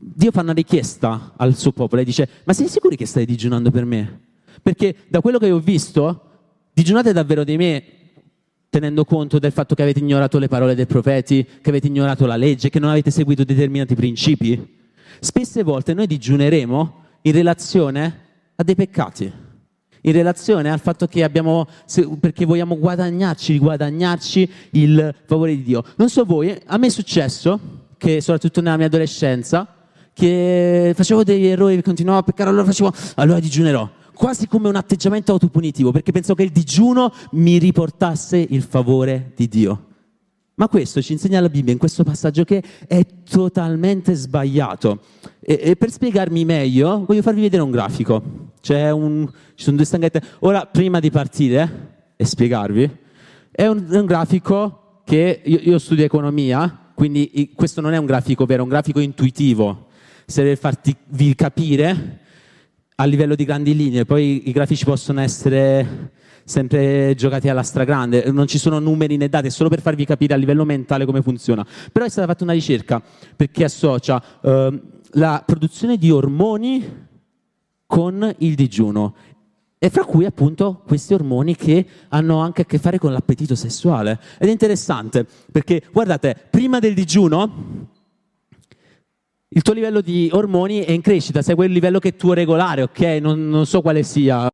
[0.00, 3.70] Dio fa una richiesta al suo popolo e dice, ma sei sicuri che stai digiunando
[3.70, 4.20] per me?
[4.62, 6.22] Perché da quello che ho visto,
[6.72, 7.84] digiunate davvero di me
[8.70, 12.36] tenendo conto del fatto che avete ignorato le parole dei profeti, che avete ignorato la
[12.36, 14.76] legge, che non avete seguito determinati principi.
[15.20, 18.20] Spesse volte noi digiuneremo in relazione
[18.54, 19.32] a dei peccati,
[20.02, 21.66] in relazione al fatto che abbiamo,
[22.20, 25.82] perché vogliamo guadagnarci, guadagnarci il favore di Dio.
[25.96, 27.58] Non so voi, a me è successo
[27.96, 29.66] che soprattutto nella mia adolescenza,
[30.12, 35.30] che facevo degli errori, continuavo a peccare, allora facevo, allora digiunerò quasi come un atteggiamento
[35.30, 39.84] autopunitivo, perché pensavo che il digiuno mi riportasse il favore di Dio.
[40.56, 45.02] Ma questo ci insegna la Bibbia in questo passaggio che è totalmente sbagliato.
[45.38, 48.20] E, e per spiegarmi meglio, voglio farvi vedere un grafico.
[48.68, 50.20] Un, ci sono due stanghette.
[50.40, 52.90] Ora, prima di partire e spiegarvi,
[53.52, 58.46] è un, un grafico che io, io, studio economia, quindi questo non è un grafico
[58.46, 59.86] vero, è un grafico intuitivo.
[60.26, 62.26] Se deve farvi capire
[63.00, 66.10] a livello di grandi linee, poi i grafici possono essere
[66.44, 70.34] sempre giocati alla stragrande, non ci sono numeri né dati, è solo per farvi capire
[70.34, 71.64] a livello mentale come funziona.
[71.92, 73.00] Però è stata fatta una ricerca
[73.36, 74.82] perché associa eh,
[75.12, 77.06] la produzione di ormoni
[77.86, 79.14] con il digiuno
[79.78, 84.18] e fra cui appunto questi ormoni che hanno anche a che fare con l'appetito sessuale.
[84.40, 87.96] Ed è interessante perché guardate, prima del digiuno
[89.50, 92.82] il tuo livello di ormoni è in crescita, segue il livello che è tuo regolare,
[92.82, 93.00] ok?
[93.20, 94.50] Non, non, so quale sia,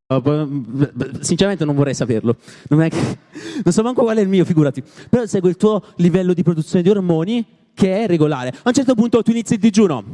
[1.20, 2.36] sinceramente non vorrei saperlo,
[2.68, 3.18] non, che...
[3.64, 6.82] non so manco qual è il mio, figurati, però segue il tuo livello di produzione
[6.82, 8.50] di ormoni che è regolare.
[8.50, 10.04] A un certo punto tu inizi il digiuno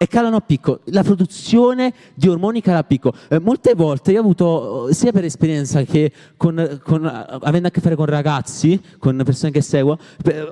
[0.00, 3.12] e calano a picco, la produzione di ormoni cala a picco.
[3.28, 7.80] Eh, molte volte io ho avuto, sia per esperienza che con, con, avendo a che
[7.80, 9.98] fare con ragazzi, con persone che seguo,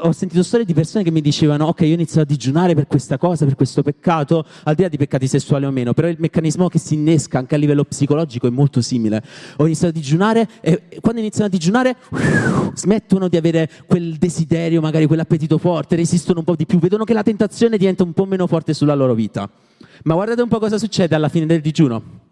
[0.01, 3.19] ho sentito storie di persone che mi dicevano ok, io inizio a digiunare per questa
[3.19, 6.67] cosa, per questo peccato, al di là di peccati sessuali o meno, però il meccanismo
[6.67, 9.23] che si innesca anche a livello psicologico è molto simile.
[9.59, 11.97] Ho iniziato a digiunare e quando iniziano a digiunare
[12.75, 17.13] smettono di avere quel desiderio, magari quell'appetito forte, resistono un po' di più, vedono che
[17.13, 19.51] la tentazione diventa un po' meno forte sulla loro vita vita.
[20.05, 22.25] Ma guardate un po' cosa succede alla fine del digiuno.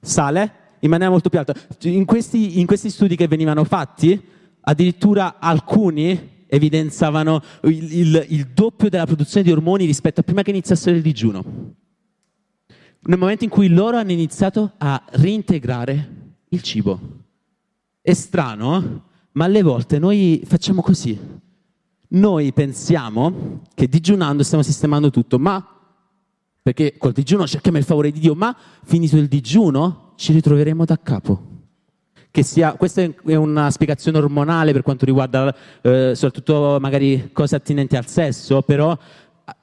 [0.00, 1.54] Sale in maniera molto più alta.
[1.82, 4.20] In questi, in questi studi che venivano fatti,
[4.60, 10.50] addirittura alcuni evidenziavano il, il, il, doppio della produzione di ormoni rispetto a prima che
[10.50, 11.44] iniziasse il digiuno.
[13.04, 17.00] Nel momento in cui loro hanno iniziato a reintegrare il cibo.
[18.00, 21.18] È strano, ma alle volte noi facciamo così.
[22.08, 25.81] Noi pensiamo che digiunando stiamo sistemando tutto, ma
[26.62, 30.98] perché col digiuno cerchiamo il favore di Dio, ma finito il digiuno ci ritroveremo da
[31.02, 31.50] capo.
[32.30, 38.06] Sia, questa è una spiegazione ormonale per quanto riguarda eh, soprattutto magari cose attinenti al
[38.06, 38.96] sesso, però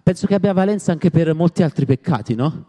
[0.03, 2.65] penso che abbia valenza anche per molti altri peccati, no?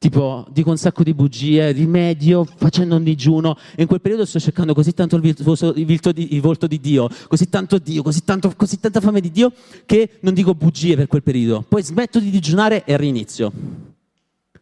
[0.00, 4.38] Tipo, dico un sacco di bugie, rimedio, facendo un digiuno, e in quel periodo sto
[4.38, 5.72] cercando così tanto il, volto,
[6.12, 9.52] di, il volto di Dio, così tanto Dio, così, tanto, così tanta fame di Dio,
[9.86, 11.64] che non dico bugie per quel periodo.
[11.68, 13.52] Poi smetto di digiunare e rinizio.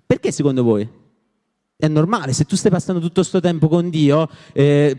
[0.06, 0.88] Perché secondo voi?
[1.78, 4.96] È normale, se tu stai passando tutto questo tempo con Dio, eh,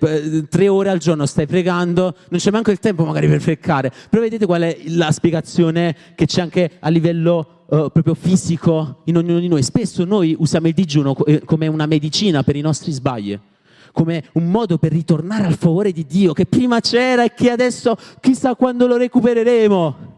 [0.47, 3.91] tre ore al giorno stai pregando, non c'è manco il tempo magari per peccare.
[4.11, 9.17] Però vedete qual è la spiegazione che c'è anche a livello uh, proprio fisico in
[9.17, 9.63] ognuno di noi.
[9.63, 13.39] Spesso noi usiamo il digiuno eh, come una medicina per i nostri sbagli,
[13.91, 17.97] come un modo per ritornare al favore di Dio che prima c'era e che adesso
[18.19, 20.15] chissà quando lo recupereremo.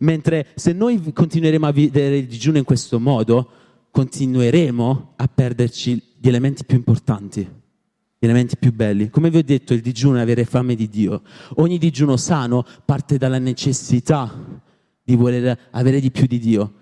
[0.00, 3.48] Mentre se noi continueremo a vivere il digiuno in questo modo,
[3.96, 9.08] continueremo a perderci gli elementi più importanti, gli elementi più belli.
[9.08, 11.22] Come vi ho detto, il digiuno è avere fame di Dio.
[11.54, 14.60] Ogni digiuno sano parte dalla necessità
[15.02, 16.72] di voler avere di più di Dio.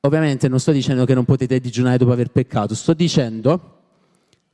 [0.00, 3.82] Ovviamente non sto dicendo che non potete digiunare dopo aver peccato, sto dicendo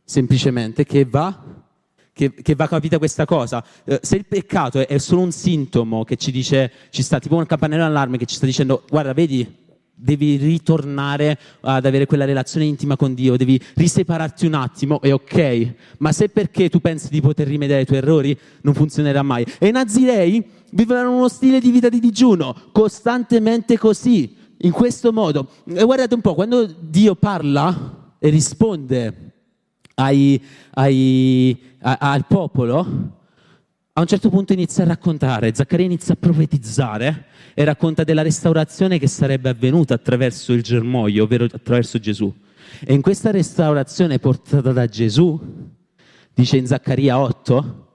[0.05, 1.64] semplicemente che va,
[2.12, 3.64] che, che va capita questa cosa.
[3.85, 7.37] Eh, se il peccato è, è, solo un sintomo che ci dice, ci sta tipo
[7.37, 9.69] un campanello d'allarme che ci sta dicendo guarda vedi
[10.01, 15.75] devi ritornare ad avere quella relazione intima con Dio, devi risepararti un attimo, è ok,
[15.99, 19.45] ma se perché tu pensi di poter rimediare ai tuoi errori, non funzionerà mai.
[19.59, 25.49] E i Nazirei vivevano uno stile di vita di digiuno, costantemente così, in questo modo.
[25.65, 29.33] E guardate un po', quando Dio parla e risponde
[29.95, 33.19] ai, ai, a, al popolo,
[34.01, 38.99] a un certo punto inizia a raccontare, Zaccaria inizia a profetizzare e racconta della restaurazione
[38.99, 42.35] che sarebbe avvenuta attraverso il germoglio, ovvero attraverso Gesù.
[42.83, 45.39] E in questa restaurazione portata da Gesù,
[46.33, 47.89] dice in Zaccaria 8,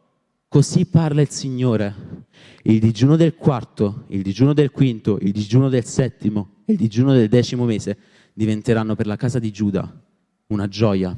[0.47, 2.23] così parla il Signore.
[2.63, 7.13] Il digiuno del quarto, il digiuno del quinto, il digiuno del settimo e il digiuno
[7.13, 7.97] del decimo mese
[8.33, 10.01] diventeranno per la casa di Giuda
[10.47, 11.15] una gioia,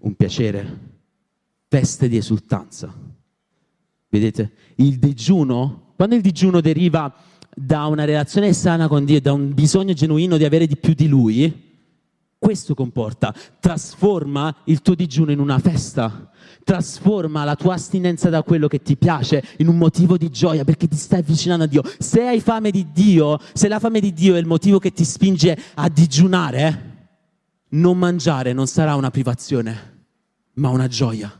[0.00, 0.78] un piacere,
[1.68, 3.11] feste di esultanza.
[4.12, 4.52] Vedete?
[4.74, 7.10] Il digiuno, quando il digiuno deriva
[7.56, 11.08] da una relazione sana con Dio, da un bisogno genuino di avere di più di
[11.08, 11.70] Lui,
[12.38, 16.30] questo comporta, trasforma il tuo digiuno in una festa,
[16.62, 20.88] trasforma la tua astinenza da quello che ti piace in un motivo di gioia perché
[20.88, 21.82] ti stai avvicinando a Dio.
[21.98, 25.06] Se hai fame di Dio, se la fame di Dio è il motivo che ti
[25.06, 26.90] spinge a digiunare,
[27.70, 30.04] non mangiare non sarà una privazione,
[30.54, 31.32] ma una gioia.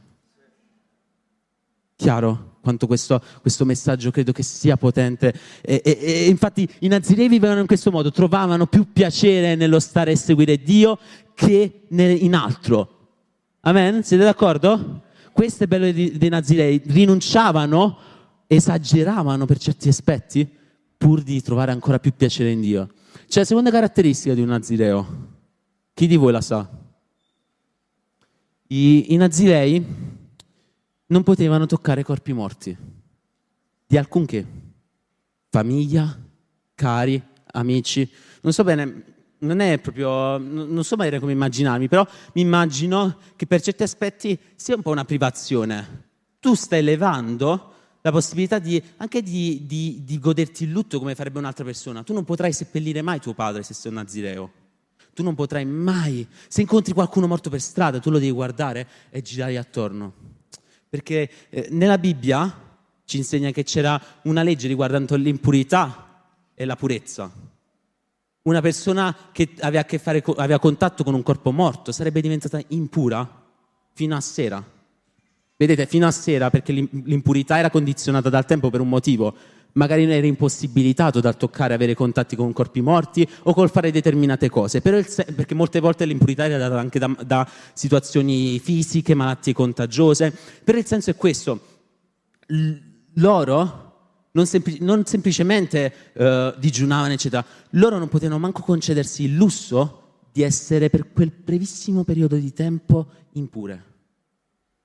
[1.96, 2.51] Chiaro?
[2.62, 5.34] Quanto questo, questo messaggio credo che sia potente.
[5.60, 10.12] E, e, e infatti i nazirei vivevano in questo modo, trovavano più piacere nello stare
[10.12, 10.98] e seguire Dio
[11.34, 13.00] che in altro.
[13.62, 14.04] Amen?
[14.04, 15.02] Siete d'accordo?
[15.32, 17.98] Questo è bello dei, nazirei, rinunciavano,
[18.46, 20.48] esageravano per certi aspetti
[20.96, 22.88] pur di trovare ancora più piacere in Dio.
[23.26, 25.30] C'è la seconda caratteristica di un nazireo.
[25.94, 26.68] Chi di voi la sa?
[28.68, 29.84] I, i nazirei
[31.12, 32.74] non potevano toccare corpi morti
[33.86, 34.46] di alcunché,
[35.50, 36.18] famiglia,
[36.74, 37.22] cari,
[37.52, 38.10] amici.
[38.40, 39.04] Non so bene,
[39.40, 44.38] non è proprio, non so bene come immaginarmi, però mi immagino che per certi aspetti
[44.54, 46.08] sia un po' una privazione.
[46.40, 51.38] Tu stai elevando la possibilità di, anche di, di, di goderti il lutto come farebbe
[51.38, 52.02] un'altra persona.
[52.02, 54.52] Tu non potrai seppellire mai tuo padre se sei un nazireo.
[55.12, 59.20] Tu non potrai mai, se incontri qualcuno morto per strada, tu lo devi guardare e
[59.20, 60.31] girare attorno.
[60.92, 62.54] Perché eh, nella Bibbia
[63.06, 67.32] ci insegna che c'era una legge riguardante l'impurità e la purezza.
[68.42, 73.26] Una persona che aveva, che fare, aveva contatto con un corpo morto sarebbe diventata impura
[73.94, 74.62] fino a sera.
[75.56, 79.34] Vedete, fino a sera perché l'impurità era condizionata dal tempo per un motivo
[79.72, 84.80] magari eri impossibilitato dal toccare, avere contatti con corpi morti o col fare determinate cose,
[84.80, 90.78] se- perché molte volte l'impurità era data anche da, da, situazioni fisiche, malattie contagiose, però
[90.78, 91.60] il senso è questo,
[92.46, 92.72] L-
[93.14, 93.90] loro
[94.32, 99.98] non, sempli- non semplicemente uh, digiunavano, eccetera, loro non potevano manco concedersi il lusso
[100.32, 103.90] di essere per quel brevissimo periodo di tempo impure.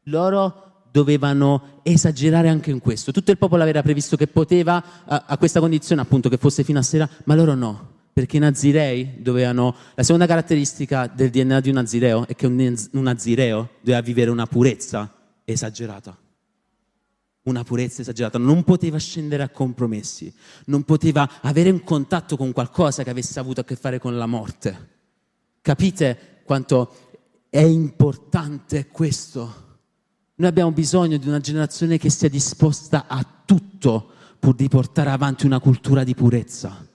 [0.04, 3.12] Loro dovevano esagerare anche in questo.
[3.12, 6.79] Tutto il popolo aveva previsto che poteva a, a questa condizione, appunto, che fosse fino
[6.79, 9.75] a sera, ma loro no, perché i nazirei dovevano...
[9.93, 14.47] La seconda caratteristica del DNA di un nazireo è che un, nazireo doveva vivere una
[14.47, 15.13] purezza
[15.45, 16.17] esagerata.
[17.43, 20.33] Una purezza esagerata, non poteva scendere a compromessi,
[20.65, 24.25] non poteva avere un contatto con qualcosa che avesse avuto a che fare con la
[24.25, 24.95] morte.
[25.62, 26.91] Capite quanto
[27.51, 29.66] è importante questo?
[30.39, 35.47] Noi abbiamo bisogno di una generazione che sia disposta a tutto pur di portare avanti
[35.47, 36.86] una cultura di purezza.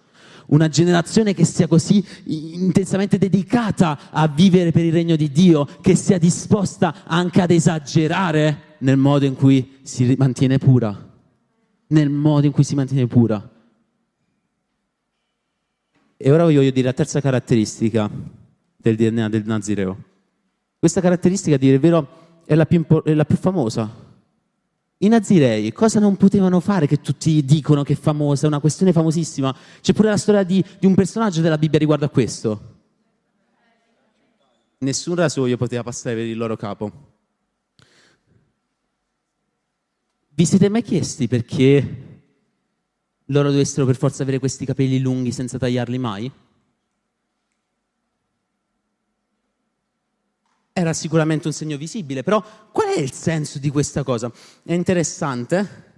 [0.46, 5.96] Una generazione che sia così intensamente dedicata a vivere per il regno di Dio, che
[5.96, 11.10] sia disposta anche ad esagerare nel modo in cui si mantiene pura.
[11.88, 13.50] Nel modo in cui si mantiene pura.
[16.16, 18.08] E ora voglio dire la terza caratteristica
[18.76, 20.04] del DNA del Nazireo.
[20.78, 24.10] Questa caratteristica, a dire il vero, è la più, è la più famosa.
[24.98, 28.92] I nazirei cosa non potevano fare che tutti dicono che è famosa, è una questione
[28.92, 29.54] famosissima?
[29.80, 32.70] C'è pure la storia di, di un personaggio della Bibbia riguardo a questo.
[34.78, 37.10] Nessun rasoio poteva passare per il loro capo.
[40.34, 42.10] Vi siete mai chiesti perché
[43.26, 46.32] loro dovessero per forza avere questi capelli lunghi senza tagliarli mai?
[50.72, 54.32] Era sicuramente un segno visibile, però qual è il senso di questa cosa?
[54.64, 55.90] È interessante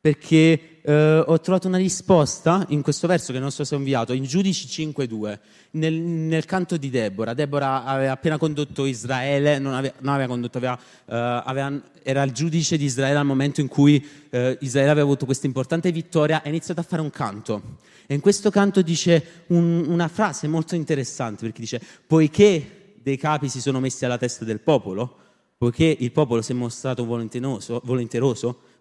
[0.00, 4.14] perché eh, ho trovato una risposta in questo verso che non so se ho inviato,
[4.14, 5.38] in Giudici 5.2,
[5.72, 7.34] nel, nel canto di Deborah.
[7.34, 12.32] Deborah aveva appena condotto Israele, non aveva, non aveva condotto, aveva, eh, aveva, era il
[12.32, 16.48] giudice di Israele al momento in cui eh, Israele aveva avuto questa importante vittoria, ha
[16.48, 17.78] iniziato a fare un canto.
[18.06, 23.48] E in questo canto dice un, una frase molto interessante, perché dice, poiché dei capi
[23.48, 25.16] si sono messi alla testa del popolo,
[25.56, 27.80] poiché il popolo si è mostrato volenteroso,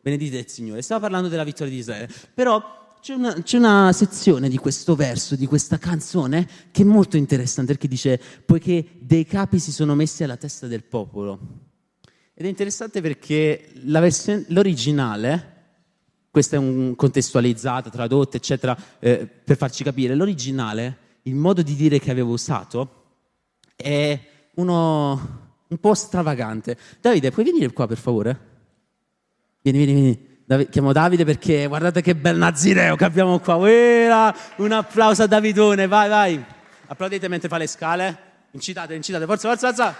[0.01, 0.81] benedite il Signore.
[0.81, 5.35] Stava parlando della vittoria di Israele, però c'è una, c'è una, sezione di questo verso,
[5.35, 10.23] di questa canzone, che è molto interessante, perché dice, poiché dei capi si sono messi
[10.23, 11.39] alla testa del popolo.
[12.33, 15.57] Ed è interessante perché versione, l'originale,
[16.29, 21.99] questa è un contestualizzata, tradotta, eccetera, eh, per farci capire, l'originale, il modo di dire
[21.99, 22.98] che avevo usato,
[23.81, 24.19] è
[24.55, 26.77] uno un po' stravagante.
[26.99, 28.47] Davide, puoi venire qua per favore?
[29.61, 30.27] Vieni, vieni, vieni.
[30.45, 33.55] Dav- chiamo Davide perché guardate che bel nazireo che abbiamo qua.
[33.55, 34.35] Uera!
[34.57, 36.45] Un applauso a Davidone, vai, vai.
[36.87, 38.17] Applaudite mentre fa le scale.
[38.51, 39.95] Incitate, incitate, forza, forza, forza.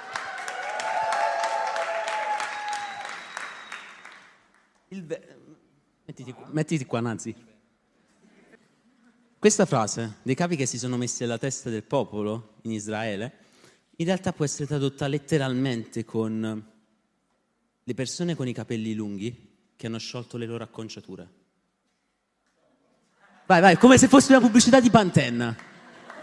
[4.90, 5.28] Ve-
[6.06, 7.34] mettiti, mettiti qua, Nazi.
[9.38, 13.48] Questa frase dei capi che si sono messi alla testa del popolo in Israele
[14.00, 16.64] in realtà può essere tradotta letteralmente con
[17.84, 21.28] le persone con i capelli lunghi che hanno sciolto le loro acconciature.
[23.46, 25.68] Vai, vai, come se fosse una pubblicità di Pantene.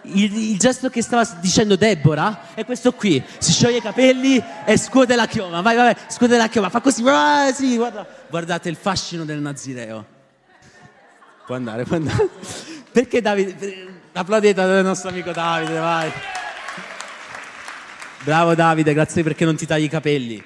[0.02, 4.76] Il, il, gesto che stava dicendo Deborah è questo qui: si scioglie i capelli e
[4.78, 5.60] scuote la chioma.
[5.60, 7.02] Vai, vai, scuote la chioma, fa così.
[7.06, 8.06] Ah, sì, guarda.
[8.30, 10.06] Guardate il fascino del Nazireo.
[11.44, 12.28] Può andare, può andare.
[12.90, 14.00] Perché Davide?
[14.12, 16.12] Applaudite al nostro amico Davide, vai.
[18.26, 20.42] Bravo Davide, grazie perché non ti tagli i capelli.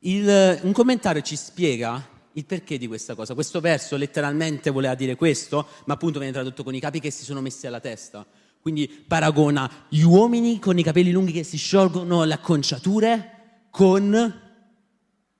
[0.00, 3.32] Il, un commentario ci spiega il perché di questa cosa.
[3.32, 7.24] Questo verso letteralmente voleva dire questo, ma appunto viene tradotto con i capi che si
[7.24, 8.26] sono messi alla testa.
[8.60, 13.30] Quindi paragona gli uomini con i capelli lunghi che si sciolgono le acconciature
[13.70, 14.40] con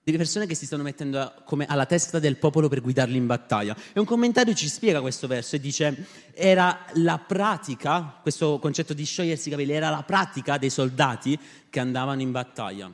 [0.04, 3.76] delle persone che si stanno mettendo come alla testa del popolo per guidarli in battaglia.
[3.92, 9.04] E un commentario ci spiega questo verso e dice, era la pratica, questo concetto di
[9.04, 11.38] sciogliersi i capelli, era la pratica dei soldati
[11.70, 12.92] che andavano in battaglia.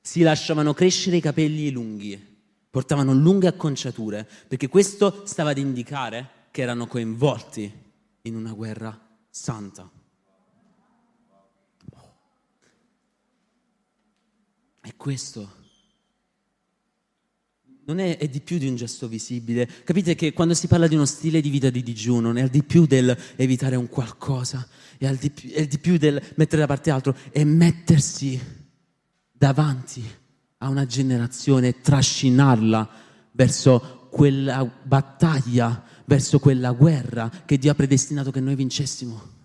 [0.00, 2.36] Si lasciavano crescere i capelli lunghi,
[2.70, 7.72] portavano lunghe acconciature, perché questo stava ad indicare che erano coinvolti
[8.22, 8.98] in una guerra
[9.30, 9.90] santa.
[14.80, 15.56] E questo
[17.88, 19.66] non è, è, di più di un gesto visibile.
[19.82, 22.86] Capite che quando si parla di uno stile di vita di digiuno, è di più
[22.86, 24.66] del evitare un qualcosa,
[24.98, 28.38] è di più, è di più del mettere da parte altro, è mettersi
[29.32, 30.04] davanti
[30.58, 32.90] a una generazione trascinarla
[33.32, 39.36] verso quella battaglia, verso quella guerra che Dio ha predestinato che noi vincessimo.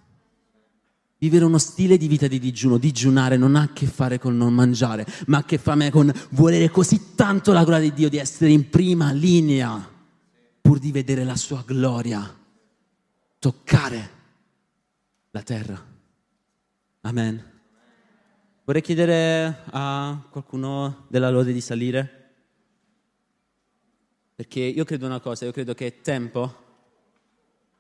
[1.24, 4.54] Vivere uno stile di vita di digiuno, digiunare non ha a che fare con non
[4.54, 8.18] mangiare, ma ha a che fare con volere così tanto la gloria di Dio, di
[8.18, 9.90] essere in prima linea,
[10.60, 12.30] pur di vedere la sua gloria,
[13.40, 14.10] toccare
[15.32, 15.82] la terra.
[17.00, 17.52] Amen.
[18.66, 22.34] Vorrei chiedere a qualcuno della lode di salire,
[24.36, 26.54] perché io credo una cosa, io credo che è tempo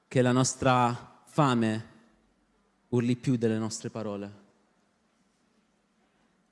[0.08, 1.92] che la nostra fame
[2.94, 4.42] urli più delle nostre parole.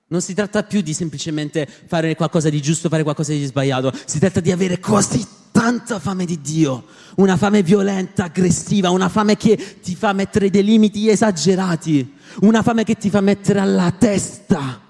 [0.08, 4.20] Non si tratta più di semplicemente fare qualcosa di giusto, fare qualcosa di sbagliato, si
[4.20, 6.86] tratta di avere così tanta fame di Dio,
[7.16, 12.84] una fame violenta, aggressiva, una fame che ti fa mettere dei limiti esagerati, una fame
[12.84, 14.82] che ti fa mettere alla testa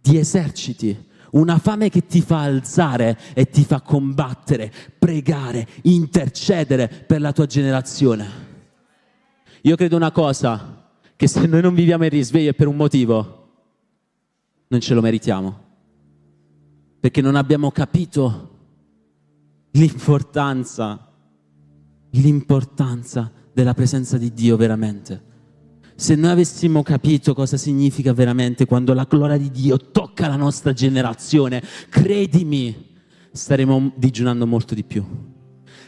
[0.00, 0.96] di eserciti,
[1.30, 7.46] una fame che ti fa alzare e ti fa combattere, pregare, intercedere per la tua
[7.46, 8.51] generazione.
[9.62, 13.38] Io credo una cosa, che se noi non viviamo il risveglio è per un motivo,
[14.66, 15.60] non ce lo meritiamo.
[16.98, 18.50] Perché non abbiamo capito
[19.72, 21.12] l'importanza,
[22.10, 25.30] l'importanza della presenza di Dio veramente.
[25.94, 30.72] Se noi avessimo capito cosa significa veramente quando la gloria di Dio tocca la nostra
[30.72, 32.96] generazione, credimi,
[33.30, 35.04] staremo digiunando molto di più.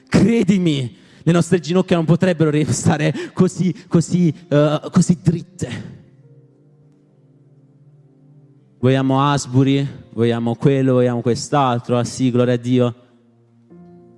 [0.06, 5.92] Credimi, le nostre ginocchia non potrebbero restare così, così, uh, così dritte.
[8.78, 12.94] Vogliamo Asbury, vogliamo quello, vogliamo quest'altro, ah sì, gloria a Dio.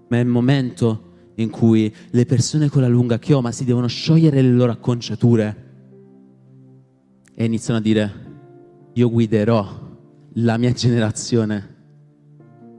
[0.09, 4.43] Ma è il momento in cui le persone con la lunga chioma si devono sciogliere
[4.43, 5.65] le loro acconciature
[7.37, 8.13] e iniziano a dire,
[8.95, 9.69] io guiderò
[10.33, 11.75] la mia generazione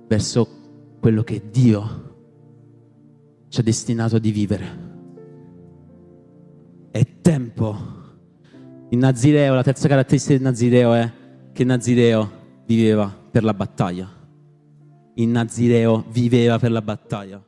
[0.08, 0.48] verso
[1.00, 2.07] quello che Dio
[3.50, 4.86] ci ha destinato di vivere.
[6.92, 7.96] È tempo.
[8.90, 11.12] Il Nazireo, la terza caratteristica del Nazireo è
[11.54, 12.32] che il Nazireo
[12.66, 14.10] viveva per la battaglia.
[15.16, 17.47] Il Nazireo viveva per la battaglia.